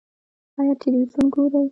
[0.59, 1.67] ایا تلویزیون ګورئ؟